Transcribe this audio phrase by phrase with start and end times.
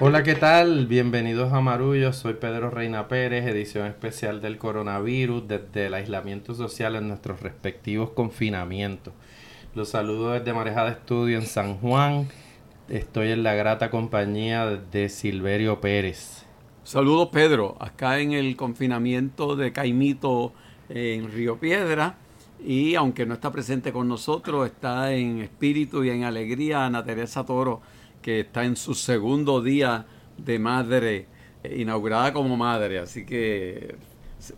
[0.00, 0.86] Hola, ¿qué tal?
[0.86, 2.12] Bienvenidos a Marullo.
[2.12, 8.10] Soy Pedro Reina Pérez, edición especial del coronavirus desde el aislamiento social en nuestros respectivos
[8.10, 9.12] confinamientos.
[9.74, 12.28] Los saludo desde Marejada Estudio en San Juan.
[12.88, 16.46] Estoy en la grata compañía de Silverio Pérez.
[16.84, 20.52] Saludos Pedro, acá en el confinamiento de Caimito
[20.88, 22.16] en Río Piedra
[22.64, 27.44] y aunque no está presente con nosotros, está en espíritu y en alegría Ana Teresa
[27.44, 27.80] Toro
[28.22, 30.06] que está en su segundo día
[30.36, 31.26] de madre,
[31.62, 32.98] eh, inaugurada como madre.
[32.98, 33.94] Así que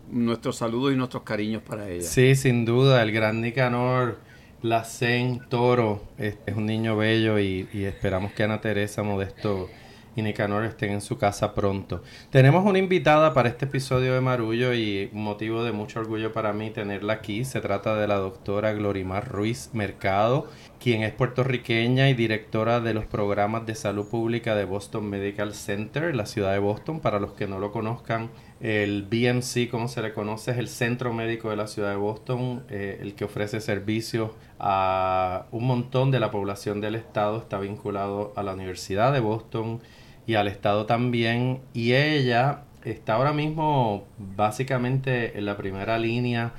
[0.09, 2.03] nuestros saludos y nuestros cariños para ella.
[2.03, 4.19] Sí, sin duda, el gran Nicanor
[4.61, 9.69] Lacen Toro es, un niño bello y, y esperamos que Ana Teresa Modesto
[10.15, 12.01] y Nicanor estén en su casa pronto.
[12.29, 16.53] Tenemos una invitada para este episodio de Marullo y un motivo de mucho orgullo para
[16.53, 17.45] mí tenerla aquí.
[17.45, 20.47] Se trata de la doctora Glorimar Ruiz Mercado,
[20.79, 26.15] quien es puertorriqueña y directora de los programas de salud pública de Boston Medical Center,
[26.15, 26.99] la ciudad de Boston.
[26.99, 31.13] Para los que no lo conozcan, el BMC, como se le conoce, es el centro
[31.13, 36.19] médico de la ciudad de Boston, eh, el que ofrece servicios a un montón de
[36.19, 37.37] la población del estado.
[37.37, 39.79] Está vinculado a la Universidad de Boston
[40.27, 41.61] y al Estado también.
[41.73, 46.53] Y ella está ahora mismo básicamente en la primera línea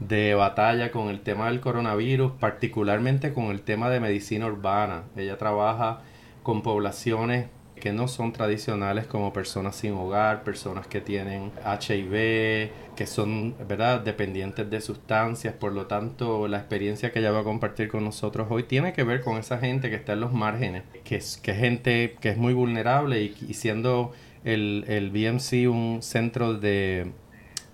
[0.00, 5.04] de batalla con el tema del coronavirus, particularmente con el tema de medicina urbana.
[5.16, 6.00] Ella trabaja
[6.42, 13.06] con poblaciones que no son tradicionales como personas sin hogar, personas que tienen HIV, que
[13.06, 15.54] son, ¿verdad?, dependientes de sustancias.
[15.54, 19.04] Por lo tanto, la experiencia que ella va a compartir con nosotros hoy tiene que
[19.04, 22.36] ver con esa gente que está en los márgenes, que es, que gente que es
[22.36, 24.12] muy vulnerable y, siendo
[24.44, 27.12] el, el BMC un centro de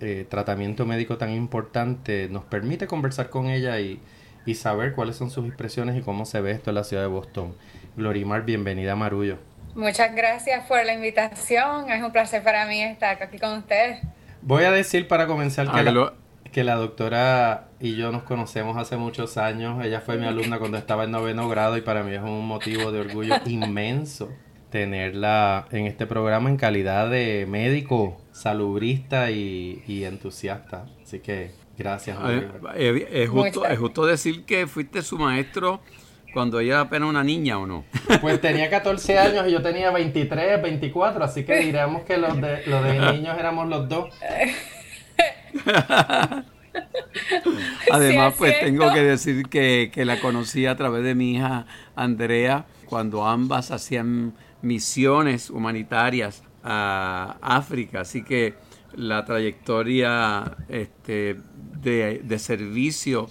[0.00, 4.00] eh, tratamiento médico tan importante, nos permite conversar con ella y,
[4.46, 7.08] y saber cuáles son sus impresiones y cómo se ve esto en la ciudad de
[7.08, 7.54] Boston.
[7.96, 9.53] Glorimar, bienvenida a Marullo.
[9.74, 11.90] Muchas gracias por la invitación.
[11.90, 14.00] Es un placer para mí estar aquí con ustedes.
[14.42, 16.12] Voy a decir para comenzar que, la,
[16.52, 19.84] que la doctora y yo nos conocemos hace muchos años.
[19.84, 22.92] Ella fue mi alumna cuando estaba en noveno grado y para mí es un motivo
[22.92, 24.30] de orgullo inmenso
[24.74, 30.86] tenerla en este programa en calidad de médico, salubrista y, entusiasta.
[31.00, 32.18] Así que gracias.
[32.74, 35.80] Eh, es, justo, es justo decir que fuiste su maestro
[36.34, 37.84] cuando ella era apenas una niña o no.
[38.20, 42.66] Pues tenía 14 años y yo tenía 23, 24, así que diríamos que los de,
[42.66, 44.10] los de niños éramos los dos.
[47.90, 52.66] Además, pues tengo que decir que, que la conocí a través de mi hija Andrea,
[52.86, 58.54] cuando ambas hacían misiones humanitarias a África, así que
[58.96, 61.36] la trayectoria este,
[61.80, 63.28] de, de servicio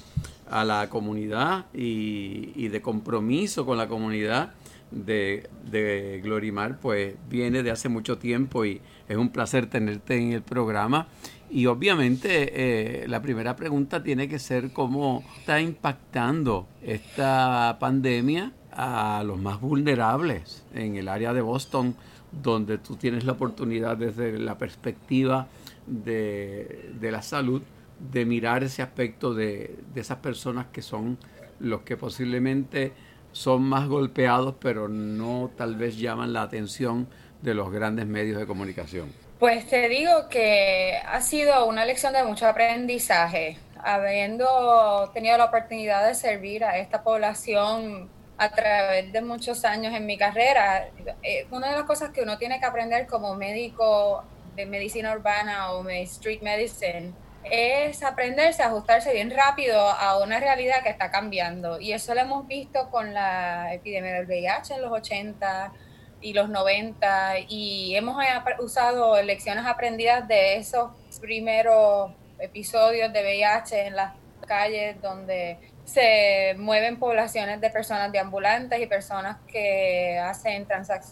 [0.53, 4.53] a la comunidad y, de compromiso con la comunidad
[4.91, 10.31] de, de, Glorimar, pues viene de hace mucho tiempo y es un placer tenerte en
[10.31, 11.07] el programa.
[11.49, 19.23] Y obviamente eh, la primera pregunta tiene que ser cómo está impactando esta pandemia a
[19.25, 21.95] los más vulnerables en el área de Boston,
[22.43, 25.47] donde tú tienes la oportunidad desde la perspectiva
[25.87, 27.63] de, de la salud
[28.11, 31.17] de mirar ese aspecto de, esas personas que son
[31.59, 32.91] los que posiblemente
[33.31, 37.07] son más golpeados, pero no tal vez llaman la atención
[37.41, 39.11] de los grandes medios de comunicación?
[39.39, 46.07] Pues te digo que ha sido una lección de mucho aprendizaje, habiendo tenido la oportunidad
[46.07, 50.89] de servir a esta población a través de muchos años en mi carrera.
[51.21, 54.23] Eh, una de las cosas que uno tiene que aprender como médico
[54.55, 57.13] de medicina urbana o street medicine
[57.49, 61.79] es aprenderse a ajustarse bien rápido a una realidad que está cambiando.
[61.79, 65.73] Y eso lo hemos visto con la epidemia del VIH en los 80
[66.21, 68.15] y los 90 y hemos
[68.59, 74.13] usado lecciones aprendidas de esos primeros episodios de VIH en las
[74.47, 80.65] calles donde se mueven poblaciones de personas de ambulantes y personas que hacen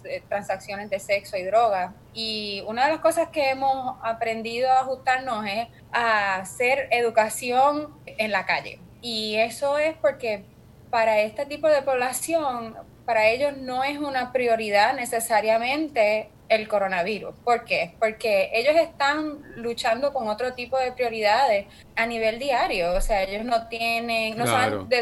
[0.05, 1.93] eh, transacciones de sexo y drogas.
[2.13, 8.31] Y una de las cosas que hemos aprendido a ajustarnos es a hacer educación en
[8.31, 8.79] la calle.
[9.01, 10.45] Y eso es porque
[10.89, 12.75] para este tipo de población,
[13.05, 17.33] para ellos no es una prioridad necesariamente el coronavirus.
[17.45, 17.95] ¿Por qué?
[17.97, 21.65] Porque ellos están luchando con otro tipo de prioridades
[21.95, 22.93] a nivel diario.
[22.93, 25.01] O sea, ellos no tienen, no saben de,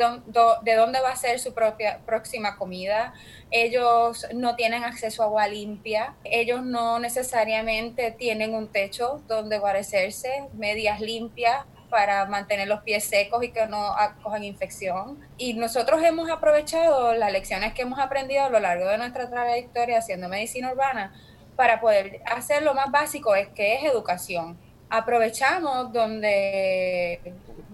[0.62, 3.13] de dónde va a ser su propia próxima comida.
[3.50, 6.13] Ellos no tienen acceso a agua limpia.
[6.24, 13.44] Ellos no necesariamente tienen un techo donde guarecerse, medias limpias para mantener los pies secos
[13.44, 15.19] y que no cojan infección.
[15.40, 19.98] Y nosotros hemos aprovechado las lecciones que hemos aprendido a lo largo de nuestra trayectoria
[19.98, 21.12] haciendo medicina urbana
[21.60, 24.58] para poder hacer lo más básico, es que es educación.
[24.90, 27.20] Aprovechamos donde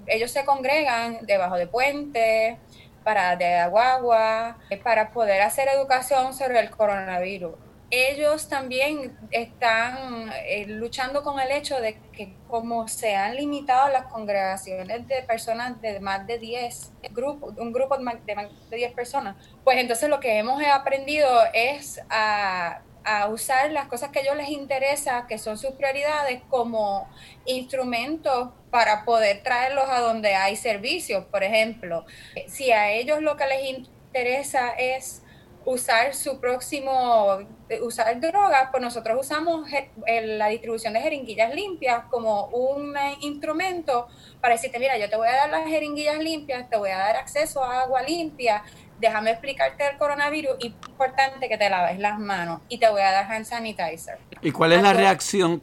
[0.08, 2.58] ellos se congregan debajo de puentes,
[3.04, 7.54] para de agua, para poder hacer educación sobre el coronavirus
[7.92, 14.08] ellos también están eh, luchando con el hecho de que como se han limitado las
[14.08, 19.36] congregaciones de personas de más de 10 grupos, un grupo de más de 10 personas,
[19.64, 24.36] pues entonces lo que hemos aprendido es a, a usar las cosas que a ellos
[24.36, 27.08] les interesa, que son sus prioridades, como
[27.46, 31.24] instrumentos para poder traerlos a donde hay servicios.
[31.26, 32.06] Por ejemplo,
[32.48, 35.22] si a ellos lo que les interesa es
[35.66, 37.40] usar su próximo,
[37.82, 39.68] usar drogas, pues nosotros usamos
[40.06, 44.08] la distribución de jeringuillas limpias como un instrumento
[44.42, 47.18] para decirte, mira, yo te voy a dar las jeringuillas limpias, te voy a dar
[47.18, 48.64] acceso a agua limpia,
[49.00, 53.02] déjame explicarte el coronavirus y es importante que te laves las manos y te voy
[53.02, 54.18] a dar hand sanitizer.
[54.42, 55.60] ¿Y cuál es la reacción,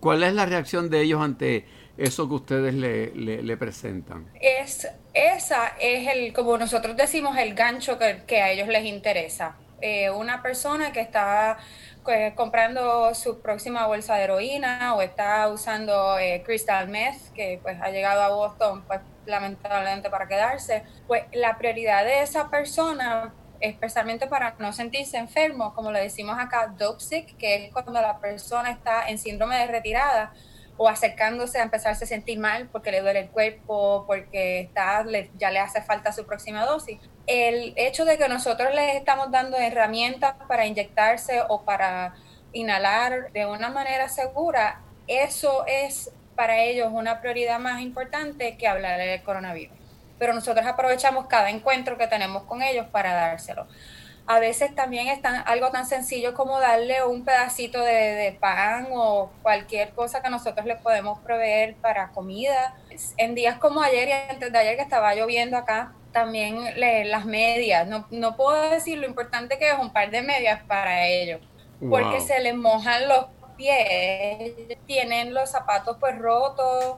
[0.00, 4.26] cuál es la reacción de ellos ante eso que ustedes le, le, presentan?
[4.40, 9.56] Es, esa es el, como nosotros decimos, el gancho que, a ellos les interesa.
[9.80, 11.58] Eh, una persona que está
[12.04, 17.80] pues, comprando su próxima bolsa de heroína o está usando eh, crystal meth, que pues
[17.80, 24.26] ha llegado a Boston pues lamentablemente para quedarse, pues la prioridad de esa persona especialmente
[24.26, 28.70] para no sentirse enfermo, como le decimos acá, dope sick, que es cuando la persona
[28.70, 30.32] está en síndrome de retirada,
[30.76, 35.04] o acercándose a empezarse a sentir mal porque le duele el cuerpo, porque está,
[35.38, 36.98] ya le hace falta su próxima dosis.
[37.26, 42.14] El hecho de que nosotros les estamos dando herramientas para inyectarse o para
[42.52, 48.98] inhalar de una manera segura, eso es para ellos una prioridad más importante que hablar
[48.98, 49.76] del coronavirus.
[50.18, 53.66] Pero nosotros aprovechamos cada encuentro que tenemos con ellos para dárselo
[54.26, 59.90] a veces también es algo tan sencillo como darle un pedacito de, pan o cualquier
[59.90, 62.76] cosa que nosotros le podemos proveer para comida.
[63.16, 67.86] En días como ayer y antes de ayer que estaba lloviendo acá, también las medias.
[67.88, 71.40] No, no, puedo decir lo importante que es un par de medias para ellos,
[71.88, 73.26] porque se les mojan los
[73.56, 74.54] pies,
[74.86, 76.96] tienen los zapatos pues rotos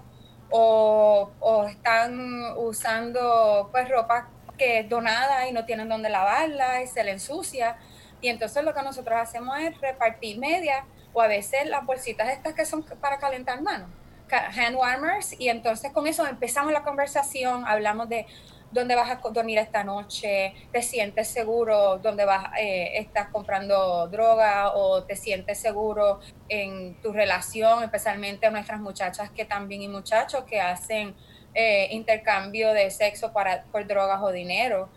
[0.51, 6.87] o, o están usando pues ropa que es donada y no tienen dónde lavarla y
[6.87, 7.77] se le ensucia.
[8.21, 12.55] Y entonces lo que nosotros hacemos es repartir media o a veces las bolsitas estas
[12.55, 13.89] que son para calentar manos,
[14.31, 18.27] hand warmers, y entonces con eso empezamos la conversación, hablamos de
[18.75, 24.75] dónde vas a dormir esta noche, te sientes seguro, dónde vas, eh, estás comprando droga
[24.75, 30.61] o te sientes seguro en tu relación, especialmente nuestras muchachas que también y muchachos que
[30.61, 31.15] hacen
[31.55, 34.89] eh, intercambio de sexo para, por drogas o dinero.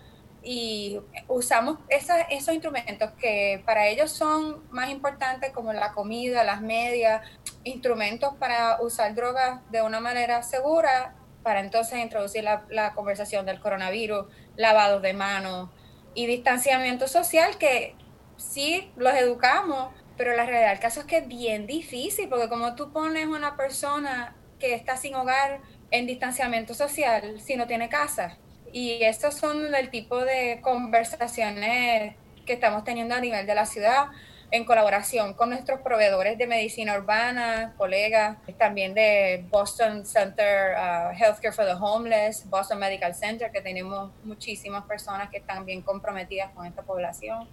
[0.43, 7.21] Y usamos esos instrumentos que para ellos son más importantes como la comida, las medias,
[7.63, 11.13] instrumentos para usar drogas de una manera segura,
[11.47, 14.25] para entonces introducir la, conversación del coronavirus,
[14.57, 15.69] lavado de manos
[16.13, 17.95] y distanciamiento social que
[18.35, 22.75] sí los educamos, pero la realidad del caso es que es bien difícil, porque como
[22.75, 28.37] tú pones una persona que está sin hogar en distanciamiento social si no tiene casa.
[28.73, 32.13] Y estos son el tipo de conversaciones
[32.45, 34.07] que estamos teniendo a nivel de la ciudad
[34.49, 41.53] en colaboración con nuestros proveedores de medicina urbana, colegas, también de Boston Center uh, Healthcare
[41.53, 46.65] for the Homeless, Boston Medical Center, que tenemos muchísimas personas que están bien comprometidas con
[46.65, 47.49] esta población.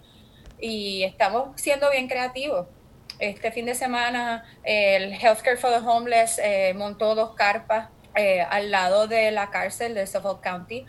[0.57, 2.67] Y estamos siendo bien creativos.
[3.19, 8.71] Este fin de semana el Healthcare for the Homeless eh, montó dos carpas eh, al
[8.71, 10.85] lado de la cárcel de Suffolk County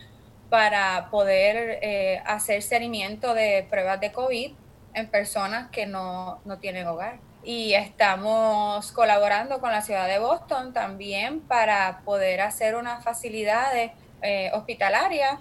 [0.51, 4.53] para poder eh, hacer seguimiento de pruebas de COVID
[4.97, 7.19] en personas que no, tienen hogar.
[7.45, 14.51] Y estamos colaborando con la ciudad de Boston también para poder hacer unas facilidades eh,
[14.55, 15.39] hospitalarias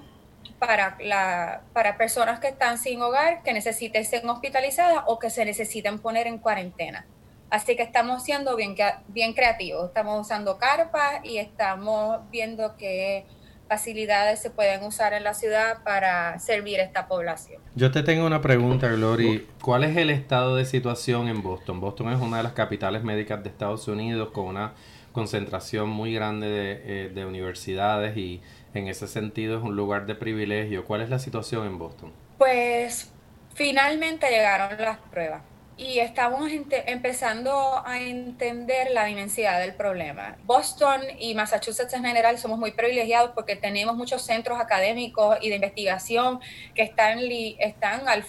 [0.60, 5.46] para, la, para personas que están sin hogar, que necesiten ser hospitalizadas o que se
[5.46, 7.08] necesiten poner en cuarentena.
[7.50, 8.76] Así que estamos siendo bien,
[9.08, 13.26] bien creativos, estamos usando carpas y estamos viendo qué
[13.68, 17.62] facilidades se pueden usar en la ciudad para servir a esta población.
[17.76, 19.48] Yo te tengo una pregunta, Glory.
[19.62, 21.80] ¿Cuál es el estado de situación en Boston?
[21.80, 24.74] Boston es una de las capitales médicas de Estados Unidos con una
[25.12, 28.42] concentración muy grande de, eh, de universidades y
[28.74, 30.86] en ese sentido es un lugar de privilegio.
[30.86, 32.12] ¿Cuál es la situación en Boston?
[32.38, 33.12] Pues
[33.54, 35.42] finalmente llegaron las pruebas
[35.78, 40.38] y estamos empezando a entender la inmensidad del problema.
[40.46, 45.56] Boston y Massachusetts en general somos muy privilegiados porque tenemos muchos centros académicos y de
[45.56, 46.40] investigación
[46.74, 47.20] que están,
[47.60, 48.24] están al,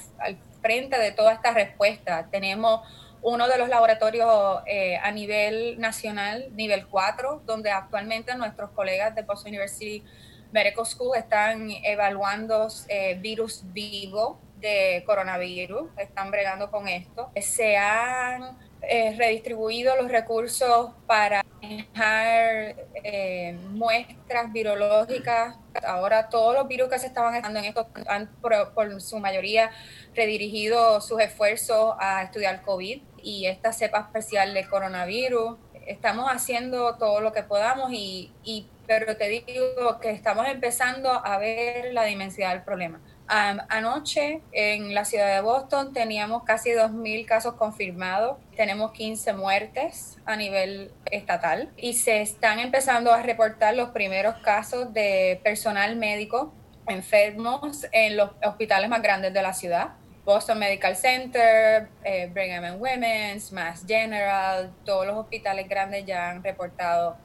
[0.60, 2.26] frente de toda esta respuesta.
[2.32, 2.80] Tenemos
[3.22, 9.22] uno de los laboratorios eh, a nivel nacional, nivel 4, donde actualmente nuestros colegas de
[9.22, 10.02] Boston University
[10.50, 17.30] Medical School están evaluando eh, virus vivo de coronavirus, están bregando con esto.
[17.40, 25.56] Se han eh, redistribuido los recursos para dejar eh, muestras virológicas.
[25.84, 29.70] Ahora todos los virus que se estaban estando en esto han por, su mayoría
[30.14, 35.58] redirigido sus esfuerzos a estudiar COVID y esta cepa especial de coronavirus.
[35.86, 41.38] Estamos haciendo todo lo que podamos y, y pero te digo que estamos empezando a
[41.38, 47.54] ver la dimensión del problema anoche en la ciudad de Boston teníamos casi 2.000 casos
[47.54, 54.36] confirmados, tenemos 15 muertes a nivel estatal y se están empezando a reportar los primeros
[54.36, 56.52] casos de personal médico
[56.86, 59.94] enfermos en los hospitales más grandes de la ciudad.
[60.24, 66.42] Boston Medical Center, eh, Brigham and Women's, Mass General, todos los hospitales grandes ya han
[66.42, 67.16] reportado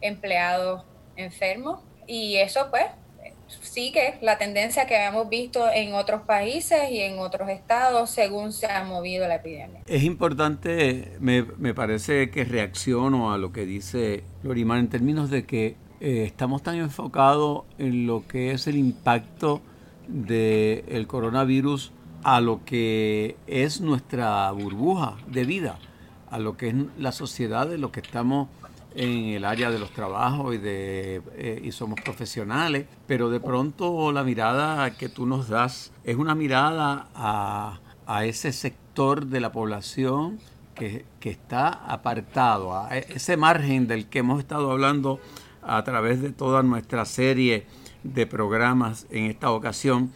[0.00, 0.84] empleados
[1.16, 2.86] enfermos y eso pues
[3.48, 8.66] sigue la tendencia que habíamos visto en otros países y en otros estados según se
[8.66, 9.82] ha movido la epidemia.
[9.86, 11.42] Es importante, me,
[11.74, 16.76] parece que reacciono a lo que dice Lorimar en términos de que eh, estamos tan
[16.76, 19.60] enfocados en lo que es el impacto
[20.06, 25.78] del coronavirus a lo que es nuestra burbuja de vida,
[26.30, 28.48] a lo que es la sociedad de lo que estamos
[28.94, 34.12] en el área de los trabajos y, de, eh, y somos profesionales, pero de pronto
[34.12, 39.52] la mirada que tú nos das es una mirada a, a ese sector de la
[39.52, 40.38] población
[40.74, 45.20] que, que, está apartado, a ese margen del que hemos estado hablando
[45.62, 47.66] a través de toda nuestra serie
[48.02, 50.12] de programas en esta ocasión.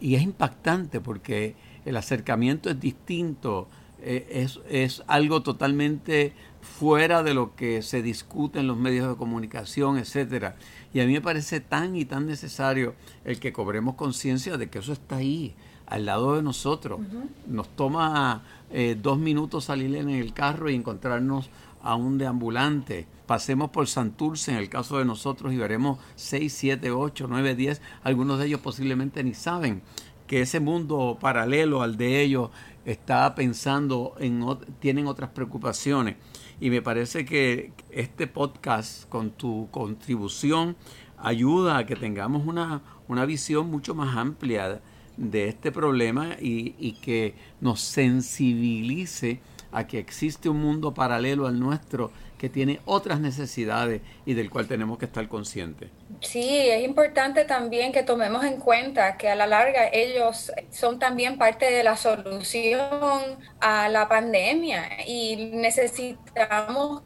[0.00, 3.68] Y es impactante porque el acercamiento es distinto,
[4.02, 9.16] eh, es, es algo totalmente fuera de lo que se discute en los medios de
[9.16, 10.56] comunicación, etcétera.
[10.92, 14.78] Y a mí me parece tan y tan necesario el que cobremos conciencia de que
[14.78, 15.54] eso está ahí,
[15.86, 17.00] al lado de nosotros.
[17.46, 21.50] Nos toma eh, dos minutos salir en el carro y encontrarnos
[21.82, 23.06] a un deambulante.
[23.26, 27.82] Pasemos por Santurce en el caso de nosotros y veremos 6, 7, 8, 9, 10.
[28.02, 29.82] Algunos de ellos posiblemente ni saben
[30.26, 32.50] que ese mundo paralelo al de ellos
[32.84, 34.44] está pensando en
[34.78, 36.16] tienen otras preocupaciones
[36.60, 40.76] y me parece que este podcast con tu contribución
[41.16, 44.82] ayuda a que tengamos una, una visión mucho más amplia
[45.16, 49.40] de este problema y, y que nos sensibilice
[49.72, 52.10] a que existe un mundo paralelo al nuestro
[52.40, 55.90] que tiene otras necesidades y del cual tenemos que estar conscientes.
[56.22, 61.36] Sí, es importante también que tomemos en cuenta que a la larga ellos son también
[61.36, 67.02] parte de la solución a la pandemia y necesitamos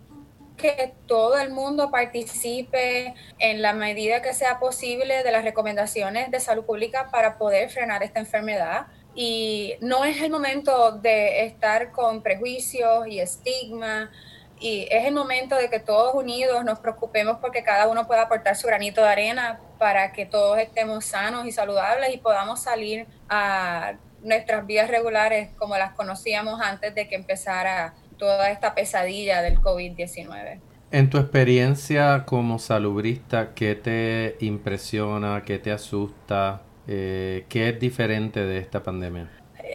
[0.56, 6.38] que todo el mundo participe en la medida que sea posible de las recomendaciones de
[6.38, 8.86] salud pública para poder frenar esta enfermedad
[9.16, 14.12] y no es el momento de estar con prejuicios y estigma.
[14.64, 18.56] Y es el momento de que todos unidos nos preocupemos porque cada uno pueda aportar
[18.56, 23.92] su granito de arena para que todos estemos sanos y saludables y podamos salir a
[24.22, 30.60] nuestras vidas regulares como las conocíamos antes de que empezara toda esta pesadilla del COVID-19.
[30.90, 36.62] En tu experiencia como salubrista, ¿qué te impresiona, qué te asusta?
[36.88, 39.28] Eh, ¿Qué es diferente de esta pandemia?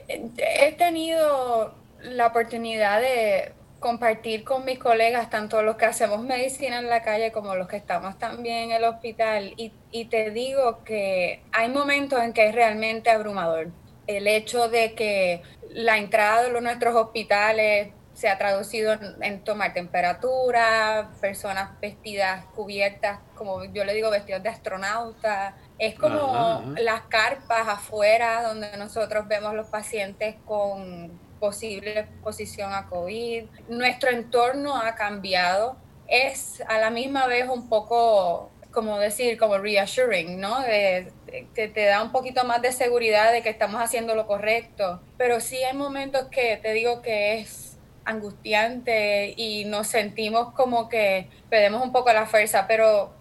[0.08, 6.90] He tenido la oportunidad de compartir con mis colegas, tanto los que hacemos medicina en
[6.90, 11.44] la calle como los que estamos también en el hospital, y, y te digo que
[11.52, 13.70] hay momentos en que es realmente abrumador.
[14.08, 21.10] El hecho de que la entrada de nuestros hospitales se ha traducido en, tomar temperatura,
[21.22, 25.56] personas vestidas, cubiertas, como yo le digo, vestidos de astronauta.
[25.78, 33.46] Es como las carpas afuera donde nosotros vemos los pacientes con posible exposición a COVID.
[33.70, 35.78] Nuestro entorno ha cambiado.
[36.08, 40.62] Es a la misma vez un poco, como decir, como reassuring, ¿no?
[40.62, 41.12] De,
[41.54, 45.02] que te da un poquito más de seguridad de que estamos haciendo lo correcto.
[45.18, 51.30] Pero sí hay momentos que te digo que es angustiante y nos sentimos como que
[51.50, 53.14] perdemos un poco la fuerza, pero,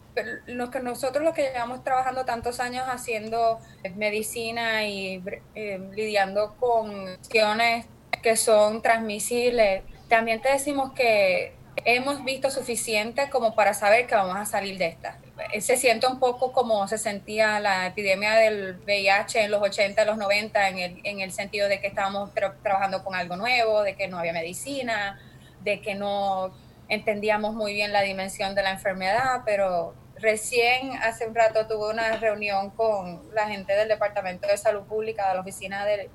[0.47, 3.61] lo que nosotros lo que llevamos trabajando tantos años haciendo
[3.95, 5.23] medicina y
[5.55, 7.87] eh, lidiando con cuestiones
[8.29, 9.83] que son transmisibles.
[10.07, 11.55] También te decimos que
[11.87, 15.17] hemos visto suficiente como para saber que vamos a salir de esta.
[15.61, 20.19] Se siente un poco como se sentía la epidemia del VIH en los 80, los
[20.19, 22.33] 90, en el, en el sentido de que estábamos
[22.63, 25.19] trabajando con algo nuevo, de que no había medicina,
[25.63, 26.53] de que no
[26.91, 32.17] entendíamos muy bien la dimensión de la enfermedad, pero Recién, hace un rato, tuve una
[32.17, 36.09] reunión con la gente del Departamento de Salud Pública, de la oficina del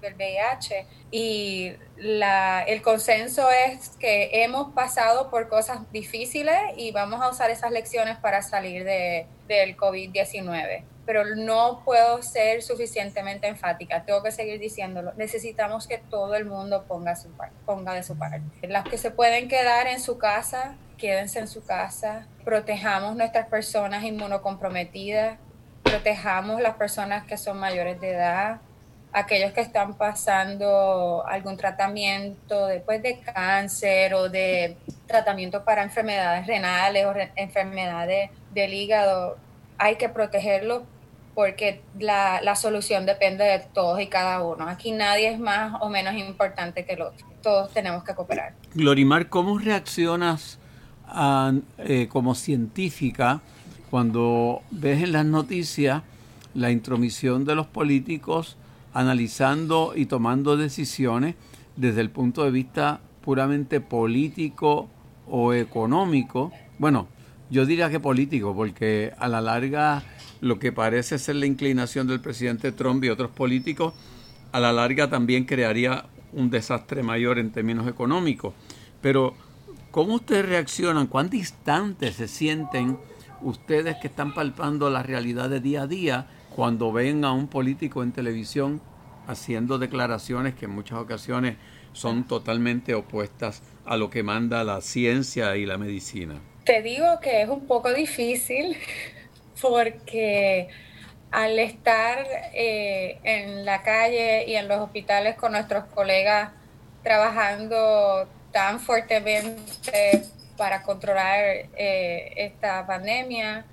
[0.00, 7.30] VIH, y la, el consenso es que hemos pasado por cosas difíciles y vamos a
[7.30, 14.04] usar esas lecciones para salir de, del COVID-19 pero no puedo ser suficientemente enfática.
[14.04, 15.14] Tengo que seguir diciéndolo.
[15.14, 17.30] Necesitamos que todo el mundo ponga, su
[17.64, 18.42] ponga de su parte.
[18.62, 22.26] Las que se pueden quedar en su casa, quédense en su casa.
[22.44, 25.38] Protejamos nuestras personas inmunocomprometidas.
[25.82, 28.60] Protejamos las personas que son mayores de edad.
[29.12, 34.76] Aquellos que están pasando algún tratamiento después de cáncer o de
[35.06, 39.38] tratamiento para enfermedades renales o enfermedades del hígado,
[39.78, 40.82] hay que protegerlos
[41.34, 44.68] porque la, la, solución depende de todos y cada uno.
[44.68, 47.26] Aquí nadie es más o menos importante que el otro.
[47.42, 48.54] Todos tenemos que cooperar.
[48.74, 50.58] Glorimar, ¿cómo reaccionas
[51.78, 53.40] eh, como científica
[53.90, 56.02] cuando ves en las noticias
[56.54, 58.56] la intromisión de los políticos
[58.92, 61.34] analizando y tomando decisiones
[61.76, 64.88] desde el punto de vista puramente político
[65.28, 66.52] o económico?
[66.78, 67.08] Bueno,
[67.50, 70.02] yo diría que político, porque a la larga
[70.40, 73.94] lo que parece ser la inclinación del presidente Trump y otros políticos,
[74.52, 78.54] a la larga también crearía un desastre mayor en términos económicos.
[79.00, 79.34] Pero,
[79.96, 81.06] ¿cómo ustedes reaccionan?
[81.06, 82.98] ¿Cuán distantes se sienten
[83.40, 88.02] ustedes que están palpando la realidad de día a día cuando ven a un político
[88.02, 88.82] en televisión
[89.26, 91.56] haciendo declaraciones que en muchas ocasiones
[91.94, 96.42] son totalmente opuestas a lo que manda la ciencia y la medicina?
[96.64, 98.76] Te digo que es un poco difícil
[99.62, 100.68] porque
[101.30, 102.18] al estar
[102.52, 106.50] eh, en la calle y en los hospitales con nuestros colegas
[107.02, 110.22] trabajando tan fuertemente
[110.56, 113.66] para controlar eh, esta pandemia,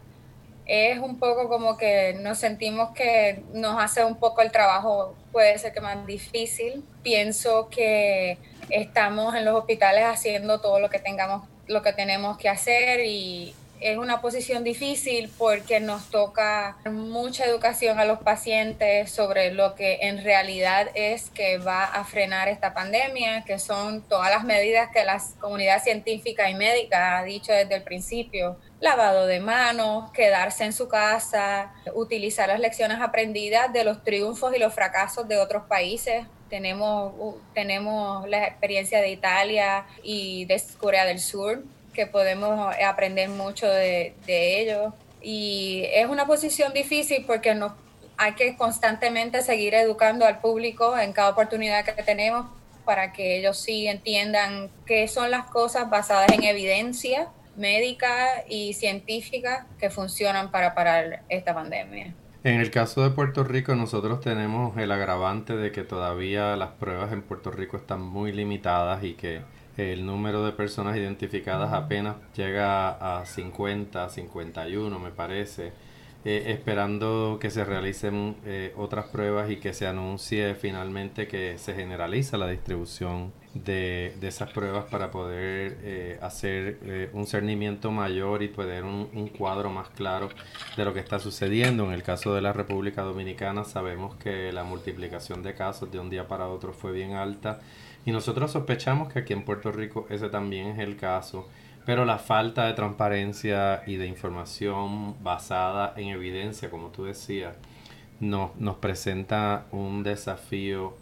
[0.66, 5.58] es un poco como que nos sentimos que nos hace un poco el trabajo, puede
[5.58, 6.84] ser que más difícil.
[7.02, 8.38] Pienso que
[8.70, 13.56] estamos en los hospitales haciendo todo lo que tengamos, lo que tenemos que hacer y,
[13.84, 20.00] es una posición difícil porque nos toca mucha educación a los pacientes sobre lo que
[20.02, 25.04] en realidad es que va a frenar esta pandemia, que son todas las medidas que
[25.04, 28.58] la comunidad científica y médica ha dicho desde el principio.
[28.80, 34.60] Lavado de manos, quedarse en su casa, utilizar las lecciones aprendidas de los triunfos y
[34.60, 41.18] los fracasos de otros países tenemos, tenemos la experiencia de Italia y de Corea del
[41.18, 44.94] Sur, que podemos aprender mucho de, ellos.
[45.22, 47.74] Y es una posición difícil porque nos,
[48.18, 52.48] hay que constantemente seguir educando al público en cada oportunidad que tenemos
[52.84, 59.68] para que ellos sí entiendan qué son las cosas basadas en evidencia médica y científica
[59.80, 62.14] que funcionan para parar esta pandemia.
[62.44, 67.14] En el caso de Puerto Rico, nosotros tenemos el agravante de que todavía las pruebas
[67.14, 69.42] en Puerto Rico están muy limitadas y que
[69.78, 75.72] el número de personas identificadas apenas llega a 50, 51 me parece,
[76.26, 81.74] eh, esperando que se realicen eh, otras pruebas y que se anuncie finalmente que se
[81.74, 88.48] generaliza la distribución de, de esas pruebas para poder eh, hacer un cernimiento mayor y
[88.48, 90.30] tener un, un cuadro más claro
[90.78, 91.86] de lo que está sucediendo.
[91.86, 96.10] En el caso de la República Dominicana sabemos que la multiplicación de casos de un
[96.10, 97.60] día para otro fue bien alta
[98.06, 101.48] y nosotros sospechamos que aquí en Puerto Rico ese también es el caso,
[101.86, 107.56] pero la falta de transparencia y de información basada en evidencia, como tú decías,
[108.20, 110.96] nos, nos presenta un desafío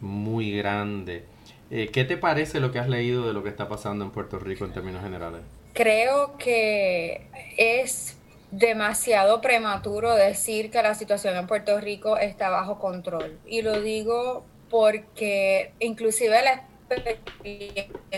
[0.00, 1.24] muy grande.
[1.70, 4.38] Eh, ¿Qué te parece lo que has leído de lo que está pasando en Puerto
[4.38, 5.40] Rico en términos generales?
[5.74, 8.16] Creo que es
[8.50, 13.38] demasiado prematuro decir que la situación en Puerto Rico está bajo control.
[13.46, 18.08] Y lo digo porque inclusive la experiencia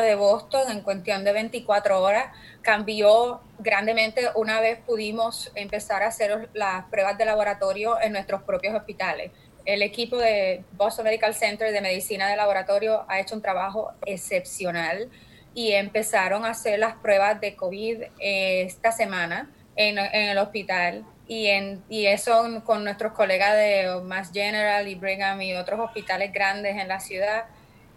[0.00, 6.48] de Boston en cuestión de 24 horas cambió grandemente una vez pudimos empezar a hacer
[6.54, 9.32] las pruebas de laboratorio en nuestros propios hospitales.
[9.64, 15.10] El equipo de Boston Medical Center de medicina de laboratorio ha hecho un trabajo excepcional
[15.54, 21.48] y empezaron a hacer las pruebas de COVID esta semana en, en el hospital y,
[21.48, 26.76] en, y eso con nuestros colegas de Mass General y Brigham y otros hospitales grandes
[26.76, 27.44] en la ciudad.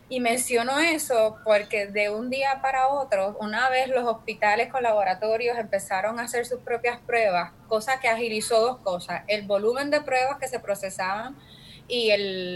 [0.10, 5.58] Y menciono eso porque de un día para otro, una vez los hospitales con laboratorios
[5.58, 10.38] empezaron a hacer sus propias pruebas, cosa que agilizó dos cosas, el volumen de pruebas
[10.38, 11.38] que se procesaban
[11.88, 12.12] y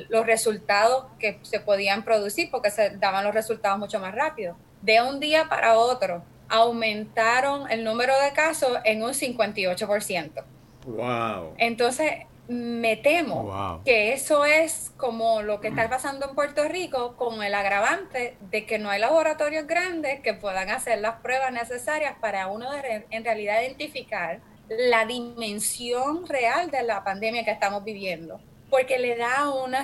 [0.10, 4.58] los resultados que se podían producir, porque se daban los resultados mucho más rápido.
[4.82, 10.44] De un día para otro, aumentaron el número de casos en un 58%.
[10.86, 11.54] Wow.
[11.58, 12.12] Entonces,
[12.48, 17.56] me temo que eso es como lo que está pasando en Puerto Rico con el
[17.56, 22.68] agravante de que no hay laboratorios grandes que puedan hacer las pruebas necesarias para uno
[23.10, 29.50] en realidad identificar la dimensión real de la pandemia que estamos viviendo porque le da
[29.50, 29.84] una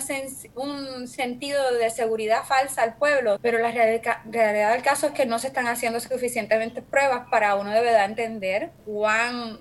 [0.55, 5.39] un sentido de seguridad falsa al pueblo, pero la realidad del caso es que no
[5.39, 9.59] se están haciendo suficientemente pruebas para uno de verdad entender cuán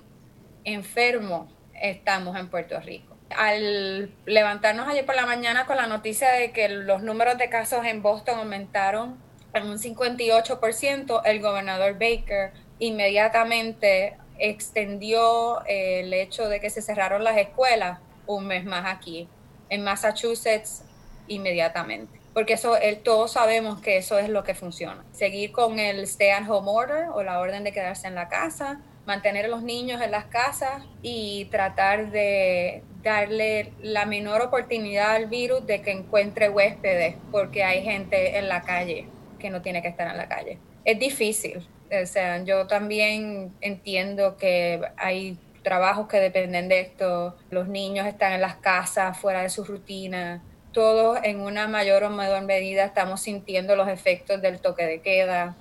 [0.63, 1.47] enfermo
[1.81, 3.17] estamos en Puerto Rico.
[3.35, 7.85] Al levantarnos ayer por la mañana con la noticia de que los números de casos
[7.85, 9.17] en Boston aumentaron
[9.53, 17.37] en un 58%, el gobernador Baker inmediatamente extendió el hecho de que se cerraron las
[17.37, 19.27] escuelas un mes más aquí,
[19.69, 20.83] en Massachusetts,
[21.27, 22.19] inmediatamente.
[22.33, 25.03] Porque eso, todos sabemos que eso es lo que funciona.
[25.11, 28.81] Seguir con el stay at home order o la orden de quedarse en la casa,
[29.05, 35.25] mantener a los niños en las casas y tratar de darle la menor oportunidad al
[35.27, 39.07] virus de que encuentre huéspedes, porque hay gente en la calle
[39.39, 40.59] que no tiene que estar en la calle.
[40.85, 41.67] Es difícil.
[41.91, 48.33] O sea, yo también entiendo que hay trabajos que dependen de esto, los niños están
[48.33, 53.21] en las casas, fuera de su rutina, todos en una mayor o menor medida estamos
[53.21, 55.55] sintiendo los efectos del toque de queda,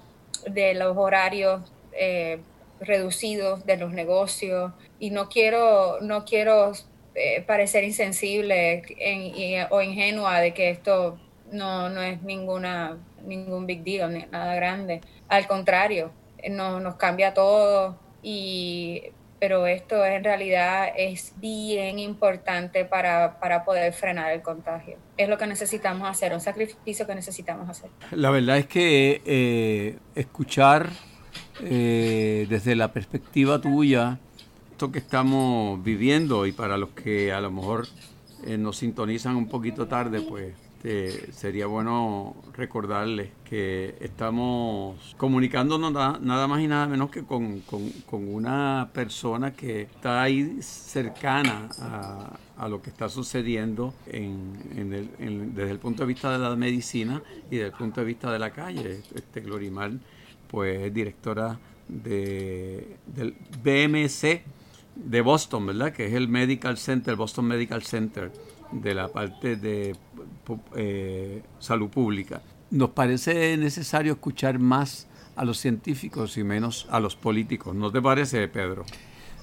[0.49, 1.61] de los horarios
[1.93, 2.41] eh,
[2.81, 6.73] reducidos de los negocios y no quiero, no quiero
[7.15, 8.83] eh, parecer insensible
[9.71, 11.19] o ingenua de que esto
[11.53, 15.01] no, no es ninguna, ningún big deal, nada grande.
[15.29, 16.13] Al contrario,
[16.49, 19.03] no, nos cambia todo y
[19.41, 24.99] pero esto en realidad es bien importante para, poder frenar el contagio.
[25.17, 27.91] Es lo que necesitamos hacer, un sacrificio que necesitamos hacer.
[28.11, 30.91] La verdad es que eh, escuchar
[31.63, 34.19] eh, desde la perspectiva tuya
[34.73, 37.87] esto que estamos viviendo y para los que a lo mejor
[38.45, 46.49] eh, nos sintonizan un poquito tarde, pues este, sería bueno recordarles que estamos comunicándonos nada
[46.49, 47.63] más y nada menos que con,
[48.11, 51.69] una persona que está ahí cercana
[52.57, 57.67] a, lo que está sucediendo desde el punto de vista de la medicina y desde
[57.67, 59.03] el punto de vista de la calle.
[59.15, 60.01] Este Glorimal,
[60.51, 61.59] pues es directora
[61.89, 64.43] de, del BMC
[64.97, 65.93] de Boston, ¿verdad?
[65.93, 68.33] Que es el Medical Center, Boston Medical Center
[68.73, 69.97] de la parte de
[70.77, 72.43] eh, salud pública.
[72.71, 77.75] Nos parece necesario escuchar más a los científicos y menos a los políticos.
[77.75, 78.85] ¿No te parece, Pedro?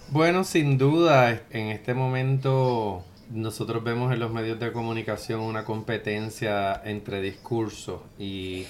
[0.09, 6.81] Bueno, sin duda, en este momento nosotros vemos en los medios de comunicación una competencia
[6.85, 8.65] entre discursos y,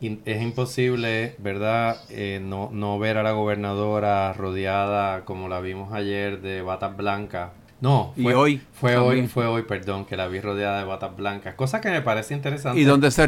[0.00, 6.40] es imposible, ¿verdad?, eh, no, no ver a la gobernadora rodeada como la vimos ayer
[6.40, 8.62] de batas blancas no, fue, y hoy.
[8.74, 11.54] Fue hoy, fue hoy, perdón, que la vi rodeada de batas blancas.
[11.54, 12.78] Cosa que me parece interesante.
[12.78, 13.26] Y donde se,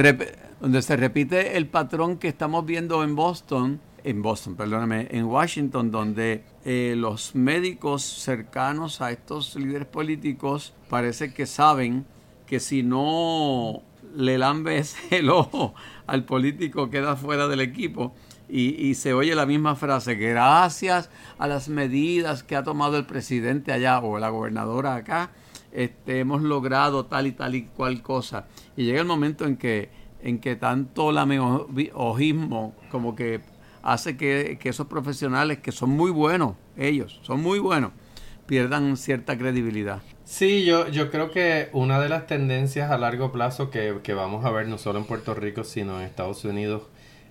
[0.60, 5.90] donde se repite el patrón que estamos viendo en Boston, en Boston, perdóname, en Washington,
[5.90, 12.04] donde eh, los médicos cercanos a estos líderes políticos parece que saben
[12.46, 13.82] que si no
[14.14, 15.74] le lambes el ojo
[16.12, 18.14] al político queda fuera del equipo
[18.46, 23.72] y, se oye la misma frase, gracias a las medidas que ha tomado el presidente
[23.72, 25.30] allá o la gobernadora acá,
[25.72, 28.44] este, hemos logrado tal y tal y cual cosa.
[28.76, 29.88] Y llega el momento en que,
[30.20, 33.40] en que tanto lameojismo como que
[33.82, 37.92] hace que, que esos profesionales que son muy buenos, ellos son muy buenos,
[38.52, 40.02] pierdan cierta credibilidad.
[40.24, 44.44] Sí, yo, yo creo que una de las tendencias a largo plazo que, que, vamos
[44.44, 46.82] a ver no solo en Puerto Rico, sino en Estados Unidos,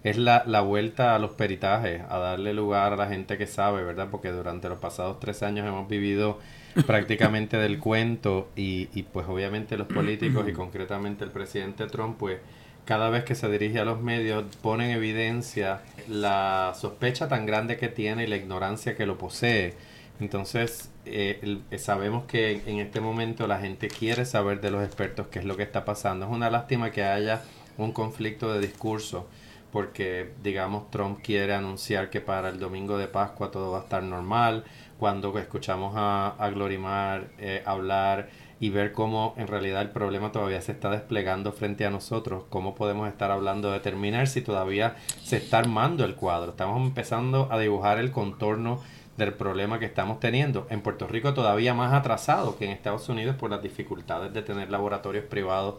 [0.03, 3.83] es la, la, vuelta a los peritajes, a darle lugar a la gente que sabe,
[3.83, 4.07] ¿verdad?
[4.09, 6.39] Porque durante los pasados tres años hemos vivido
[6.87, 12.39] prácticamente del cuento y, y pues obviamente los políticos y concretamente el presidente Trump, pues
[12.85, 17.77] cada vez que se dirige a los medios pone en evidencia la sospecha tan grande
[17.77, 19.75] que tiene y la ignorancia que lo posee.
[20.19, 25.39] Entonces, eh, sabemos que en este momento la gente quiere saber de los expertos qué
[25.39, 26.25] es lo que está pasando.
[26.25, 27.41] Es una lástima que haya
[27.77, 29.27] un conflicto de discurso
[29.71, 34.03] porque, digamos, Trump quiere anunciar que para el domingo de Pascua todo va a estar
[34.03, 34.65] normal,
[34.99, 40.61] cuando escuchamos a, a Glorimar eh, hablar y ver cómo en realidad el problema todavía
[40.61, 45.37] se está desplegando frente a nosotros, cómo podemos estar hablando de determinar si todavía se
[45.37, 46.51] está armando el cuadro.
[46.51, 48.81] Estamos empezando a dibujar el contorno
[49.17, 50.67] del problema que estamos teniendo.
[50.69, 54.71] En Puerto Rico todavía más atrasado que en Estados Unidos por las dificultades de tener
[54.71, 55.75] laboratorios privados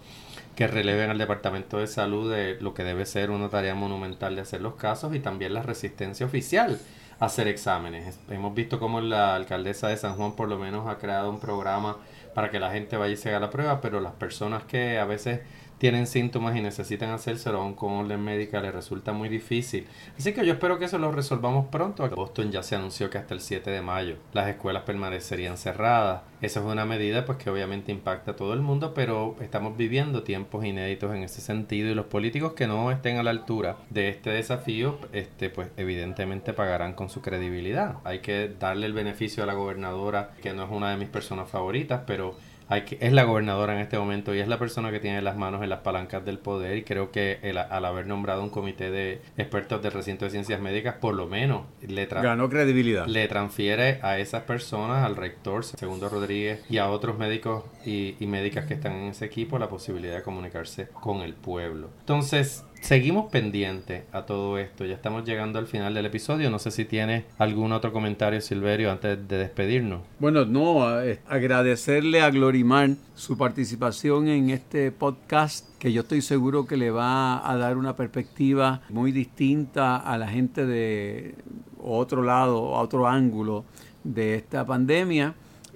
[0.54, 4.42] que releven al Departamento de Salud de lo que debe ser una tarea monumental de
[4.42, 6.78] hacer los casos y también la resistencia oficial
[7.18, 8.18] a hacer exámenes.
[8.28, 11.96] Hemos visto cómo la alcaldesa de San Juan por lo menos ha creado un programa
[12.34, 15.04] para que la gente vaya y se haga la prueba, pero las personas que a
[15.04, 15.40] veces
[15.82, 19.88] tienen síntomas y necesitan hacérselo aún con orden médica les resulta muy difícil.
[20.16, 22.08] Así que yo espero que eso lo resolvamos pronto.
[22.08, 26.22] Boston ya se anunció que hasta el 7 de mayo las escuelas permanecerían cerradas.
[26.40, 30.22] Esa es una medida pues que obviamente impacta a todo el mundo, pero estamos viviendo
[30.22, 34.08] tiempos inéditos en ese sentido y los políticos que no estén a la altura de
[34.08, 37.96] este desafío, este pues evidentemente pagarán con su credibilidad.
[38.04, 41.50] Hay que darle el beneficio a la gobernadora, que no es una de mis personas
[41.50, 42.36] favoritas, pero
[42.76, 45.68] es la gobernadora en este momento y es la persona que tiene las manos en
[45.68, 47.38] las palancas del poder y creo que
[47.70, 51.62] al haber nombrado un comité de expertos del recinto de ciencias médicas por lo menos
[51.86, 53.06] le ganó credibilidad.
[53.06, 58.64] le transfiere a esas personas al rector segundo Rodríguez y a otros médicos y, médicas
[58.64, 64.02] que están en ese equipo la posibilidad de comunicarse con el pueblo entonces seguimos pendientes
[64.12, 64.84] a todo esto.
[64.84, 66.50] Ya estamos llegando al final del episodio.
[66.50, 70.02] No sé si tiene algún otro comentario, Silverio, antes de despedirnos.
[70.18, 76.66] Bueno, no, eh, agradecerle a Glorimar su participación en este podcast que yo estoy seguro
[76.66, 81.36] que le va a dar una perspectiva muy distinta a la gente de
[81.78, 83.64] otro lado, a otro ángulo
[84.04, 85.34] de esta pandemia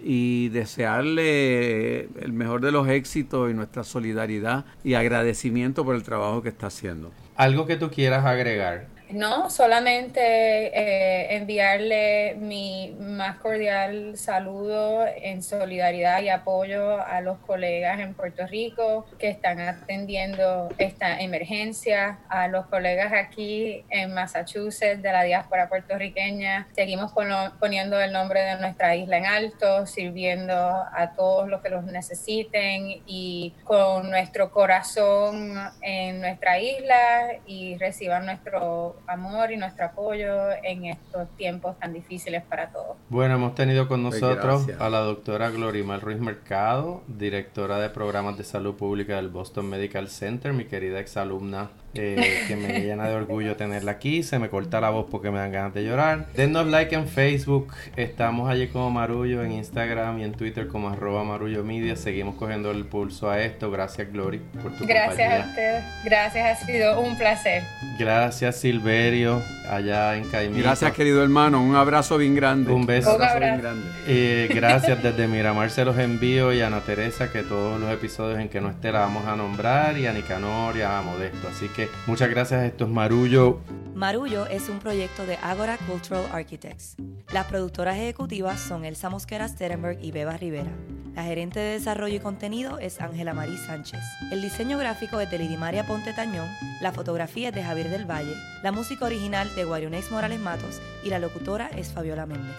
[0.08, 6.42] y desearle el mejor de los éxitos y nuestra solidaridad y agradecimiento por el trabajo
[6.42, 7.10] que está haciendo.
[7.34, 16.20] Algo que tú quieras agregar no, solamente eh, enviarle mi más cordial saludo en solidaridad
[16.22, 22.66] y apoyo a los colegas en Puerto Rico que están atendiendo esta emergencia, a los
[22.66, 26.66] colegas aquí en Massachusetts de la diáspora puertorriqueña.
[26.74, 27.12] Seguimos
[27.60, 33.02] poniendo el nombre de nuestra isla en alto, sirviendo a todos los que los necesiten
[33.06, 40.86] y con nuestro corazón en nuestra isla y reciban nuestro amor y nuestro apoyo en
[40.86, 42.96] estos tiempos tan difíciles para todos.
[43.08, 48.36] Bueno, hemos tenido con pues nosotros a la doctora Glorimar Ruiz Mercado, directora de programas
[48.36, 53.14] de salud pública del Boston Medical Center, mi querida exalumna eh, que me llena de
[53.14, 54.22] orgullo tenerla aquí.
[54.22, 56.26] Se me corta la voz porque me dan ganas de llorar.
[56.34, 57.72] Denos like en Facebook.
[57.96, 61.96] Estamos allí como Marullo en Instagram y en Twitter como arroba Marullo Media.
[61.96, 63.70] Seguimos cogiendo el pulso a esto.
[63.70, 65.84] Gracias, Glory, por tu Gracias a ustedes.
[66.04, 67.62] Gracias, ha sido un placer.
[67.98, 70.62] Gracias, Silverio, allá en Caimito.
[70.62, 71.62] Gracias, querido hermano.
[71.62, 72.72] Un abrazo bien grande.
[72.72, 73.14] Un beso.
[73.14, 73.86] Un abrazo bien grande.
[74.06, 78.40] Eh, gracias desde Miramar se los envío y a Ana Teresa que todos los episodios
[78.40, 81.48] en que no esté la vamos a nombrar y a Nicanor y a Modesto.
[81.48, 82.64] Así que muchas gracias.
[82.64, 83.60] Esto es Marullo.
[83.94, 86.96] Marullo es un proyecto de Agora Cultural Architects.
[87.32, 90.70] Las productoras ejecutivas son Elsa Mosquera Sterenberg y Beba Rivera.
[91.14, 94.00] La gerente de desarrollo y contenido es Ángela Marí Sánchez.
[94.30, 96.46] El diseño gráfico es de Lidimaria Ponte Tañón,
[96.82, 101.08] la fotografía es de Javier del Valle, la música original de Guarionex Morales Matos y
[101.08, 102.54] la locutora es Fabiola Méndez.